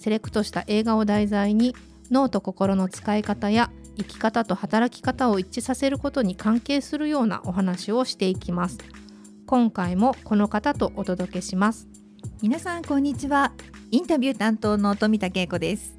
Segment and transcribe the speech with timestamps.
[0.00, 1.76] セレクトした映画を題材に
[2.10, 8.78] 脳と心の使い方や生き方と働き方を一致させることに関係するようなお話をしていきます。
[9.46, 11.86] 今回もこの方とお届けします。
[12.40, 13.52] 皆さんこんにちは。
[13.90, 15.94] インタビュー担当の富田恵子です。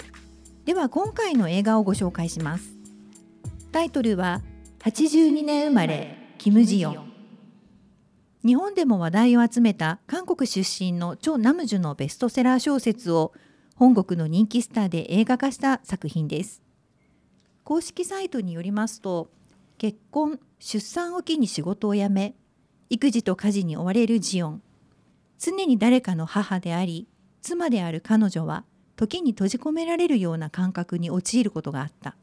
[0.66, 2.74] では今回の映画をご紹介します。
[3.72, 4.42] タイトルは
[4.80, 7.12] 82年生まれキム・ジヨン。
[8.44, 13.34] 日本でも話題を集めた韓国出身のチョ・ナムジュのベストセラー小説を
[13.82, 16.62] 本国の人気スターで映画化した作品です。
[17.64, 19.32] 公式サイトによりますと
[19.80, 22.36] 結婚出産を機に仕事を辞め
[22.92, 24.62] 育児と家事に追われるジオン。
[25.40, 27.08] 常に誰かの母であり
[27.42, 28.66] 妻である彼女は
[28.98, 32.16] 時に閉じ込められるような感覚に陥ることがあった。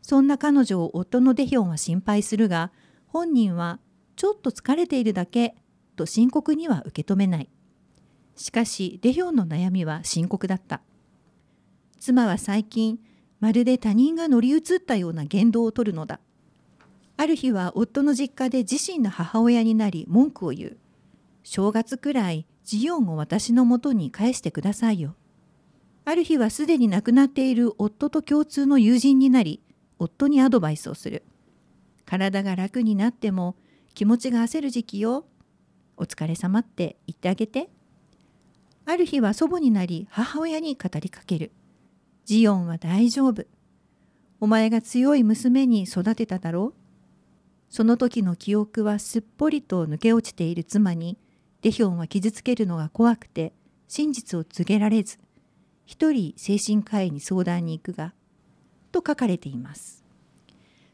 [0.00, 2.72] そんな彼女を夫のデヒョンは心配するが
[3.06, 3.80] 本人は
[4.16, 5.56] ちょっと疲れているだけ
[5.94, 7.50] と深刻には受け止めない。
[8.34, 10.80] しかしデヒョンの悩みは深刻だった。
[12.02, 12.98] 妻は最近
[13.38, 16.18] まるで他人が乗り移ったような言動をとるのだ。
[17.16, 20.78] ある日は夫の実家で自身の母親になり文句を言う。
[21.44, 25.14] 正月くらいジオンを私のもとに返してくださいよ。
[26.04, 29.62] ある日はすでに亡くなっている夫と共通の友人になり
[30.00, 31.22] 夫にアドバイスをする。
[32.04, 33.54] 体が楽になっても
[33.94, 35.24] 気持ちが焦る時期よ。
[35.96, 37.70] お疲れ様って言ってあげて。
[38.86, 41.52] ある日は祖母になり母親に語りかける。
[42.24, 43.44] ジオンは大丈夫。
[44.42, 46.74] お前が強い娘に育てただろう
[47.70, 51.16] その時の記憶はすっぽりと抜け落ちている妻に
[51.60, 53.52] デヒョンは傷つけるのが怖くて
[53.86, 55.18] 真実を告げられず
[55.86, 58.14] 一人精神科医に相談に行くが
[58.90, 60.01] と書かれています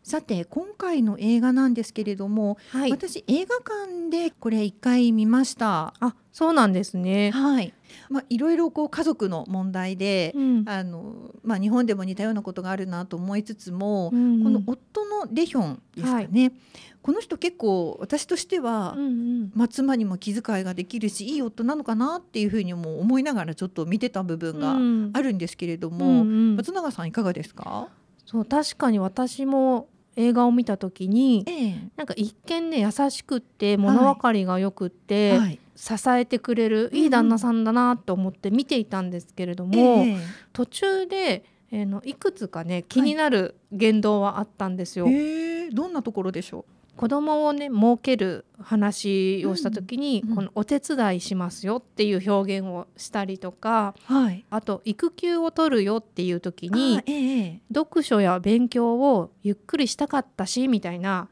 [0.09, 5.93] さて今回の映画なんですけれども、はい、私映画館でこれ一回見ました。
[6.01, 7.31] あそうなんですね。
[7.31, 7.75] はい。
[8.09, 16.53] まあ、いろいろこう家族の問題で、うん、あのまあ、日本でも似たようなことがあるなと思いつつも、うんうん、この夫のデヒョンですかね、はい、
[17.03, 24.73] この人結構私としては、うんうん、まあ、妻にも気遣いができるしいい夫なのかなっていうふうにも思いながらちょっと見てた部分が
[25.19, 27.89] あるんですけれども、うんうん、松永さんいかがですか？
[28.25, 40.17] そう確かに私も映画を見た時に、ええ、なんか一見ね優しくって物分かりがよくって、はい、支えてくれるいい旦那さんだなと思って見ていたんですけれども、え、
[40.53, 45.05] 途中で、えー、のいくつかね気になる言動はあったんですよ。
[45.05, 46.78] はい、どんなところでしょう？
[46.99, 61.29] 子供をね設ける話をした時に、うん、この「お手伝いしますよ」っていう表現をしたりとか、はい、あと「育休を取るよ」っていう時に、ええ、読書や勉強をゆっくりしたかったしみたいな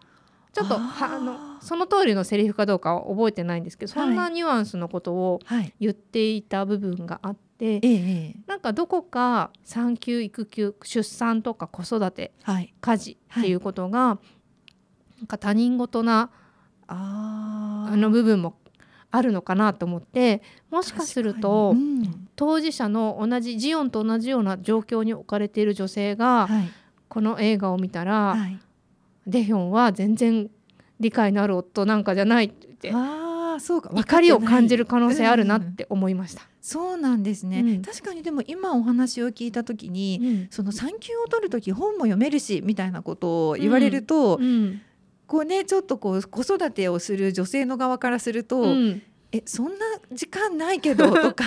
[0.53, 5.41] ちょっとあのその通りのセリフかどうかは覚えてないんですけど、そんなニュアンスのことを
[5.81, 7.41] 言っていた部分があって。
[7.59, 14.19] ええ、なんかどこか産休育休出産とか子育て、はい、家事っていうことが、
[15.19, 16.31] なんか他人事な
[16.89, 18.57] あの部分も
[19.11, 26.71] あるのかなと思ってもしかすると、うん、当事者の同じジオンと同じような状況に置かれている女性が、はい、
[27.09, 28.59] この映画を見たら、はい、
[29.27, 30.51] デヒョンは全然
[31.01, 33.91] 理解のある夫なんかじゃないってあそうか。
[33.95, 36.43] 怒りを感じる可能性あるなって思いました。
[36.43, 44.39] うん、そうなんですね、うん、確かにでも今お話を聞いた時に、その産休を取る時本も読めるしみたいなことを言われると、
[45.27, 51.45] こうねちょっとこう子育てをする女性の側からすると、うん、えそんな時間ないけど とか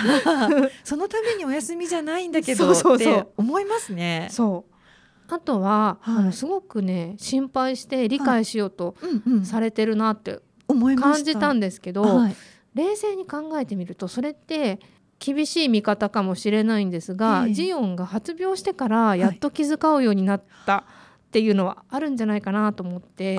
[0.84, 4.28] そのためにお休みじゃないんだけどって思いますね。
[4.30, 4.74] そう。
[5.32, 8.96] あとは、はい、あのすごくね心配して理解しようと
[9.44, 10.40] されてるなって
[10.98, 12.36] 感じたんですけど、はい、
[12.74, 14.80] 冷静に考えてみるとそれって
[15.20, 20.72] 厳しい見方かもしれないんですが、えー、ジオンが発病してからやっと気遣うようになった。
[20.72, 21.00] はい
[21.30, 23.38] っていうのはあるんじゃないかなと思って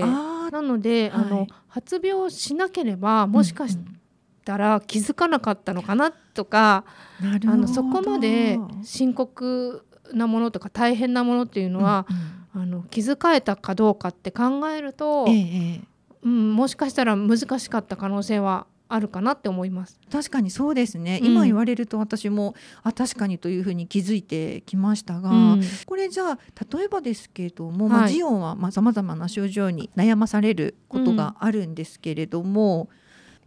[0.52, 3.78] なので、はい、あの発病しなければもしかし
[4.46, 6.84] たら気づかなかったのかなとか、
[7.22, 7.36] うん。
[7.36, 12.06] うん、あのそこまで深刻なものとか大変なものっていうのは、
[12.56, 15.82] うんうん、あの気づかれたかどうかって考えると、ええ、
[16.24, 20.00] うん、もしかしたら難しかった可能性はあるかなって思います。
[20.12, 26.40] 確かにそうですね、うん、今言われると私もあ確かにというふうに気づいてきましたが、うん、これじゃあ
[26.76, 33.02] 例えばですけれども、はい、まあ、ジオンはさまざ、まな症状に悩まされることがあるんですけれども、うん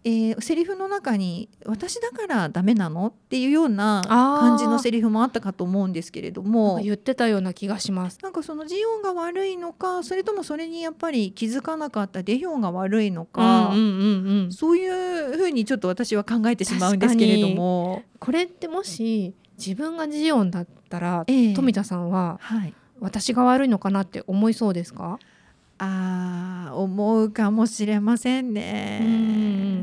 [0.07, 6.81] えー、セリフの中に「私だからダメなの?」っていうような感じのセリフもあったかと思うんですけれども。
[6.85, 8.19] 言ってたような気がします。
[8.23, 18.03] なんかそのジオンが悪いのかそれともそれにやっぱり気づかなかったデヒョンが悪いのか、うんうんうんうん、そういうふうにちょっと私は考えてしまうんですけれども。
[18.19, 25.19] これってもし自分がジオンだったら、えー、富田さんは、はい、私が悪いのかなって思いそうですか
[25.79, 29.74] あ思うかもしれませんね。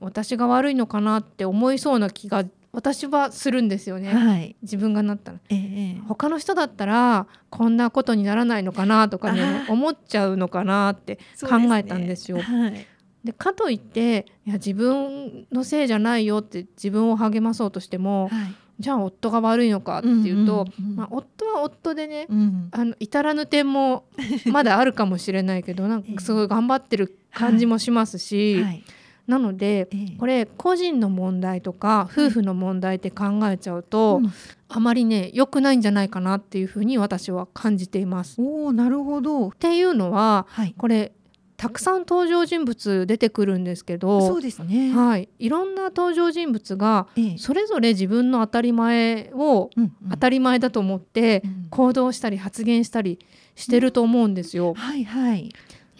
[0.00, 12.36] 私が悪いのかなって思いそうな気が私はするんですよね、はい、自分がなったら、ええ、他の人だったらこんなことにならないのかなとかね思っちゃうのかなって考えたんですよ。
[12.36, 12.86] で、ね。
[13.24, 18.54] はい、かといっていや自分のせいじゃないよって自分を励まそうとしても、はい。
[18.78, 24.04] じゃあ夫が悪いのかっていうと、うんうんうん、まあ、夫は夫でね、うん、あの至らぬ点も
[24.52, 28.84] まだあるかもしれないけどなんかすごい頑張ってる感じもしますし、はい、
[29.26, 29.88] なので、
[30.18, 34.20] これ個人の問題とか夫婦の問題って考えちゃうと、
[34.68, 38.40] あまりね良くないんじゃないかなっていうふうに私は感じています。
[38.40, 39.48] おなるほど。
[39.48, 41.12] っていうのは、はい、これ
[41.56, 47.08] たくさん登場人物出てくるんですけどそうですね、はい、いろんな登場人物が
[47.38, 49.70] それぞれ自分の当たり前を
[50.10, 53.18] 当たり前だと思って行動したり発言したり
[53.54, 54.74] してると思うんですよ。
[54.74, 55.50] はいはい、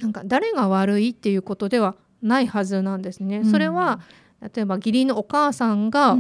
[0.01, 3.45] なんか誰が悪いっていうことではないはずなんですね。
[3.45, 4.01] それは
[4.41, 6.19] 例えば義理のお母さんが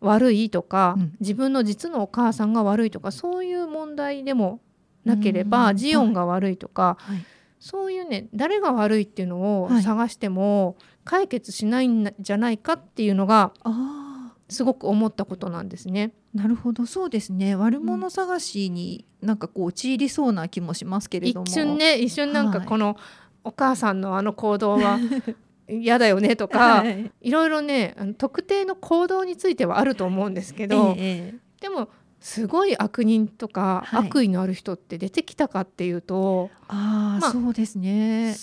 [0.00, 4.60] 悪いとか、自分の実のお母さんが悪いとかそういう問題でも
[5.04, 7.24] なければ、ジオンが悪いとか、はい。
[7.60, 13.52] そういうね誰が悪いっていうのを探しても解決しないんじゃないかっていうのが、
[14.50, 16.12] すごく思ったことなんですね。
[16.34, 16.84] なるほど。
[16.84, 17.54] そうですね。
[17.54, 22.96] 悪者探しになんかこう陥りそうな気もしますけれども、一瞬ね一瞬なんかこの、
[23.44, 24.98] お母さんのあの行動は
[25.68, 31.88] 嫌だよねとか、はい、いろいろね特定の行動についてはあると思うんですけど、ええ、でも
[32.20, 38.34] すごい悪人とか、悪意のある人って出てきたかっていうとあ、まあ、そうですね。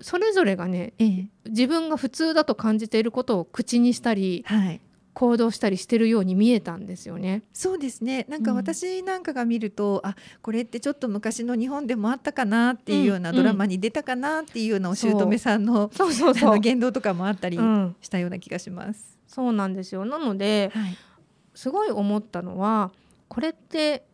[0.00, 4.80] それぞれがね、ええ、自分が普通だと感じていることを口にしたり、はい、
[5.16, 7.42] 行動したりしてるように見えたんですよね。
[7.54, 8.26] そうですね。
[8.28, 17.56] なんか私なんかが見ると、うん、あこれってちょっと昔の日本でもあったかなっていうような、ドラマに出たかなっていうようなお姑さんのそうそうそう言動とかもあったり
[18.02, 19.18] したような気がします。
[19.26, 20.04] うん、そうなんですよ。
[20.04, 20.96] なので、はい、
[21.54, 22.92] すごい思ったのは。
[23.28, 24.04] これって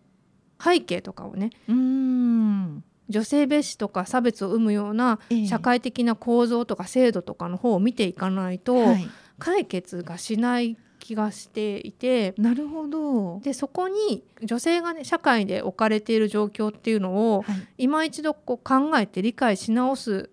[0.62, 5.18] 背景とかをねうん女性蔑視とか差別を生むような
[5.48, 8.94] 社会的な構造とか制度とかの方を見ていかないと、
[9.38, 13.40] 解決がしない気がしていてなるほど。
[13.40, 20.30] でそこに女性がね社会で置かれている状況っていうのを、はい、今一度こう考えて理解し直す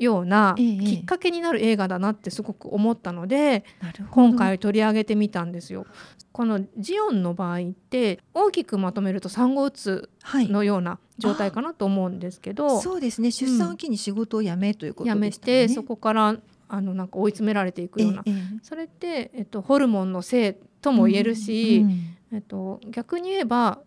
[0.00, 3.64] ようなきっかけになる映画だなってすごく思ったので、
[4.10, 5.86] 今回取り上げてみたんですよ。
[6.32, 13.30] このジオンの場合って大きくまとめると産後うつのような状態かなと思うんですけど、はい、そうですね。
[13.30, 16.36] 出産を機に仕事を辞めということで、ね、辞めてそこから
[16.70, 23.80] あのなんか追い詰められていくような、ええ、それって、えっと、ホルモンのせいとも言えるし、うんうん、えっと、逆に言えば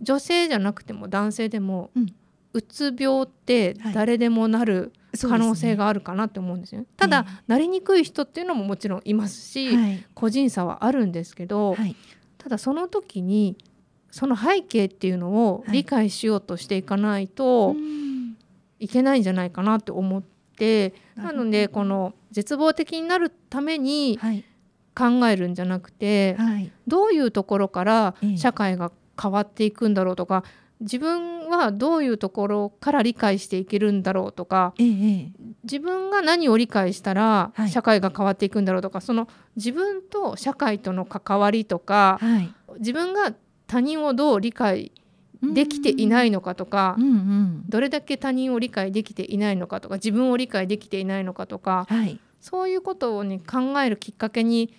[0.00, 2.06] 女性じゃなくても男性でも、うん、
[2.54, 11.94] うつ病って誰でもなる可能性があるかなって思うんですよ、ね、ただ、なりにくい人っていうのももちろんいますし、はい、個人差はあるんですけど、はい、
[12.38, 13.56] ただその時に
[14.10, 17.74] その背景っていうのを理解しようとしていかないと
[18.78, 20.35] いけないんじゃないかなって思って、
[21.16, 24.18] なのでこの絶望的になるために
[24.94, 26.36] 考えるんじゃなくて、
[26.86, 30.44] どういうところから社会が変わっていくんだろうとか、
[30.80, 35.30] 自分はどういうところから理解していけるんだろうとか、ええ、
[35.64, 43.32] 自分が何を理解したら社会が変わっていくんだろうとか、はい、その自分と社会との関わりとか、はい、自分が
[43.66, 44.92] 他人をどう理解
[45.42, 54.72] できていないのかとか、うんうん、どれだけ他人を理解できていないのかとか自分を理解できていないのかとか、はい、そういうことをね考えるきっかけに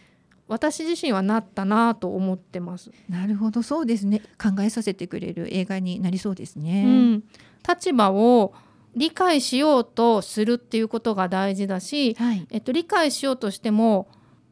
[0.48, 2.92] 私自身はなったなと思ってます。
[3.10, 3.62] なるほど。
[3.62, 4.22] そうですね。
[4.42, 7.24] 考えさせてくれる映画になりそうですね、うん、
[7.68, 8.54] 立場を
[8.96, 14.08] 理解しようとするっていうことが大事だし、はい、えっと、理解しようとしても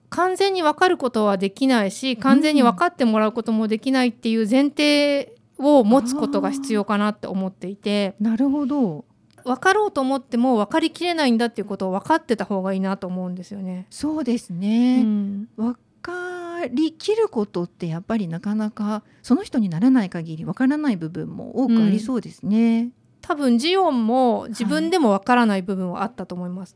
[0.09, 9.05] 完全に分かることはできないし完全に分かってもらうこともできないっていう前提を持つことが必要かなって思っていて、なるほど
[9.45, 13.85] 分かろうと思っても分かりきれないんだっていうことを分かってた方がいいなと思うんですよね。
[13.91, 22.81] そうですね、うん、分かりきることってやっぱりなかなかその人にならない限り分からない部分も多くありそうですね。
[22.81, 26.75] うん、多分ジオンも自分でも分からない部分はあったと思います。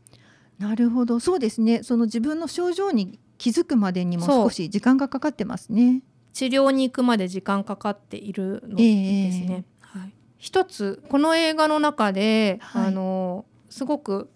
[0.60, 6.02] はい、なるほどそうですねその自分の症状に気づくまでにも少し時間がかかってますね。
[6.32, 9.64] 治療に行くまで時間かかっているのですね。
[9.82, 14.30] えー、はい、一つこの映画の中で、はい、あのすごく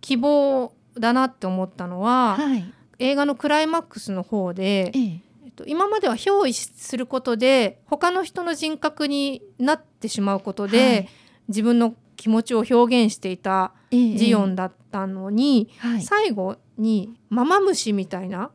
[0.00, 11.08] 希望だなって思ったのは、はい、映画のクライマックスの方で、えー、えっと、今までは憑依することで他の人の人格になってしまうことで、はい、
[11.48, 12.74] 自分の気持ちを表
[13.04, 18.50] 現していたジオンだったのに、えー、最後にママ虫みたいな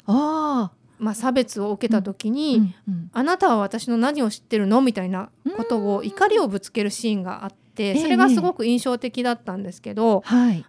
[1.04, 2.74] まあ、差別を受けた時に、
[3.12, 4.82] あなたは私の何を知ってるの？
[4.82, 10.24] みたいなことを怒りをぶつけるシーンがあって、それがすごく印象的だったんですけど、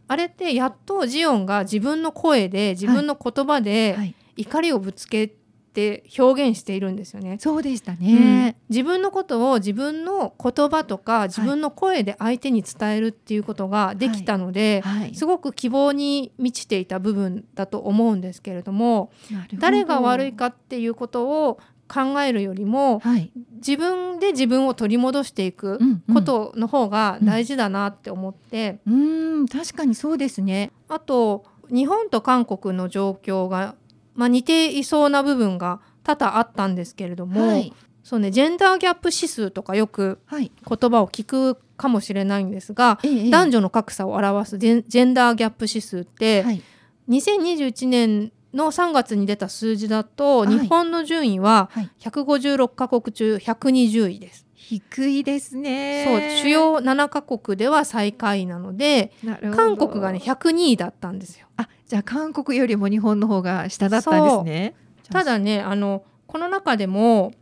[0.09, 5.31] あれってやっとジオンが自分の声で自分の言葉で怒りをぶつけ
[5.75, 7.37] って表現しているんですよね。
[7.41, 15.01] そうでしたね、うん、自分のことを自分の言葉とか自分の声で相手に伝えるっていうことができたので、はい。
[15.01, 19.11] はい、すごく希望に満ちていた部分だと思うんですけれども
[19.55, 25.81] 誰が悪いかっていうことを考えるよりも、はい、自分で自分を取り戻していく
[26.13, 30.71] ことの方が大事だなって思って、うん、うん、確かにそうですね。
[30.89, 33.75] あと日本と韓国の状況が
[34.15, 40.47] まあ、似ていそうな部分が多々あったんですけれども、はい、そうね、ジェンダーギャップ指数とかよく言
[40.91, 46.63] 葉を聞くかもしれないんですが、はい、男女の格差を表すジェンダーギャップ指数って、はい、
[47.09, 54.47] 2021年の3月に出た数字だと、日本の順位は156カ国中120位です。
[54.67, 59.13] 低いですねそう主要7カ国では最下位なので
[59.55, 61.47] 韓国がね102位だったんですよ。
[61.59, 64.75] あじゃあ韓国よりも日本の方が下だったんですね。
[65.11, 67.33] ただねあのこの中でも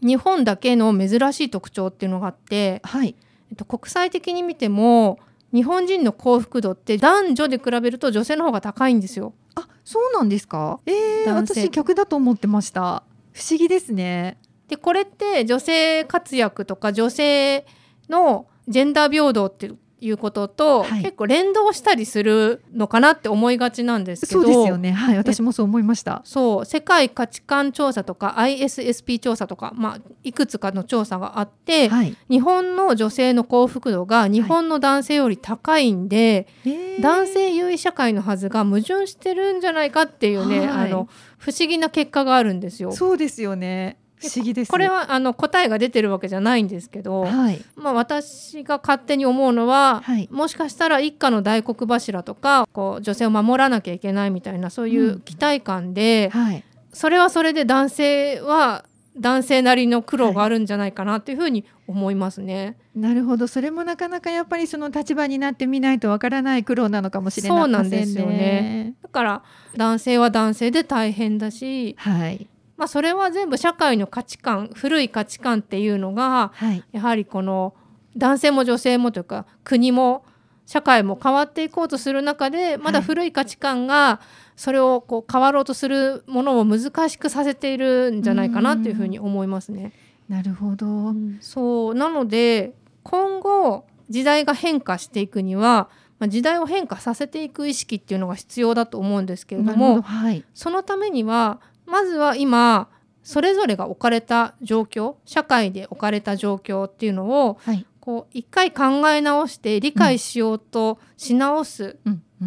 [0.00, 3.14] 日本だけの珍しい特徴っていうのがあって、はい
[3.50, 5.18] えっと、国際的に見ても
[5.52, 9.34] 日本人の幸福度って男女で比べると女性の方が高いんですよ。
[9.54, 10.80] あそうなんですか？
[10.86, 14.38] えー、私逆だと思ってました不思議ですね。
[14.70, 17.66] でこれって女性活躍とか女性
[18.08, 24.42] のジェンダー平等っていうことと、はい、結構連動したりするのかなって思いがちなんですけど。
[24.42, 24.92] そうですよね。
[24.92, 25.16] はい。
[25.16, 26.22] 私もそう思いました。
[26.24, 26.64] そう。
[26.64, 41.08] 世界価値観調査とか ISSP 調査とか、まあ、いくつかの調査があって、はい、日本の女性の幸福度が日本の男性より高いんで、はい、男性優位社会のはずが矛盾してるんじゃないかっていうね、あの
[41.38, 42.92] 不思議な結果があるんですよ。
[42.92, 58.84] そうですよね不思議です、ね、これはあの答えが出てるわけじゃないんですけど、はい、まあ、私が勝手に思うのは、はい、もしかしたら一家の大黒柱とかこう女性を守らなきゃいけないみたいなそういう期待感で、うんはい、それはそれで男性は
[59.16, 62.76] 男性なりの苦労があるんじゃないかなというふうに思いますね。
[62.94, 63.48] なるほど。
[63.48, 68.94] それもなかなかやっぱりその立場になってみないとわからない苦労なのかもしれない、ね、そうなんですよね。
[69.02, 69.42] だから
[69.76, 72.46] 男性は男性で大変だし、はい、
[72.80, 77.74] まあ、それは全部社会の価値観古い価値観っていうのが、はい、やはりこの
[78.16, 80.24] 男性も女性もというか国も
[80.64, 84.22] 社会も変わっていこうとする中でまだ古い価値観が
[84.56, 89.92] それをこう変わろうとするものを難しくさせているんじゃないかなというふうに思いますね。
[90.30, 91.94] なるほど、うん、そう。
[91.94, 92.72] なので
[93.02, 101.60] 今後時代が変化していくにはまあ、時代を変化させていく意識っていうのが必要だと思うんですけれども、はい、そのためには
[101.90, 102.88] まずは今
[103.22, 111.98] それぞれが置かれた状況社会で置かれた状況っていうのを、はい、こう一回考え直して理解しようとし直す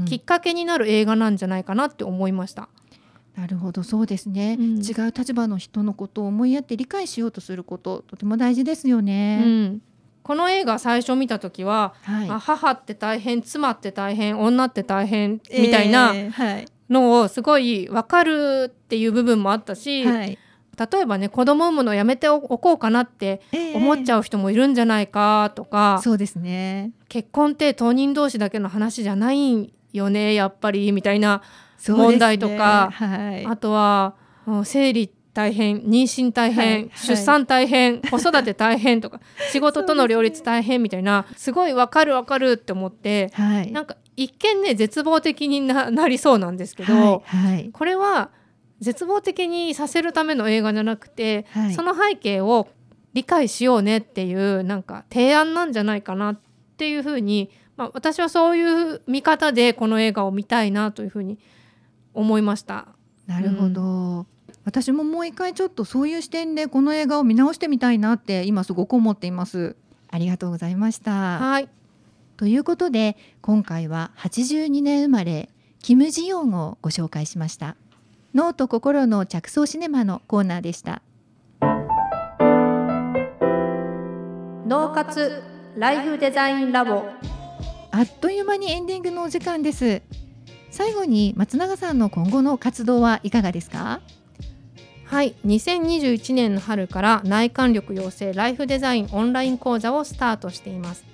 [0.06, 2.70] きっかけになる映画なんじゃないかなって思いました。
[3.36, 9.42] なるほどそうですね、うん、違う立場の人のことを思いやって理解しようとすることとても大事ですよね。
[9.44, 9.82] うん。
[10.22, 16.14] この映画最初見た時は、はい、あ母って大変妻って大変女って大変みたいな
[16.90, 20.38] のをすごい分かるっていう部分もあったし、はい、
[20.92, 23.42] 例えばね子供産むのやめておこうかなって
[23.76, 26.92] 思っちゃう人もいるんじゃないかとか、えー、そうですね。
[27.10, 31.44] 結婚って当人同士だけの話じゃないよねやっぱりみたいな
[31.88, 34.16] 問題とか、ねはい、あとは
[34.64, 39.20] 生理大変妊娠大変、はい、出産大変、 子育て大変とか
[39.52, 48.30] 仕事との両立大変みたいなすごい分かる分かるって思って、はい、なんか一見ね絶望的になりそうなんですけど、はいはい、これは
[48.80, 52.68] 絶望的にさせるための映画じゃなくて、はい、その背景を
[53.14, 56.40] 理解しようねっていうなんか提案なんじゃないかなっ
[56.78, 61.40] ていうふうにまあ、私はそういう見方でこの映画を見たいなというふうに
[62.14, 62.88] 思いました。
[63.26, 64.28] なるほど、うん、
[64.66, 69.76] 私ももう一回ちょっとそういう視点でこの映画を見直してみたいなって今すごく思っています。
[70.10, 71.40] ありがとうございました。
[71.40, 71.70] はい
[72.38, 75.50] ということで今回は82年生まれ
[75.82, 77.76] キム・ジヨンをご紹介しました。
[78.34, 81.02] 脳と心の着想シネマのコーナーでした。
[84.66, 85.44] 脳活
[85.78, 87.04] ライフデザインラボ。
[87.92, 90.02] あっという間にエンディングのお時間です。
[90.72, 94.02] 最後に松永さんの今後の活動はいかがですか？
[95.06, 95.36] はい。
[95.46, 101.06] 2021年の春から内観力養成ライフデザインオンライン講座をスタートしています。
[101.06, 101.14] 生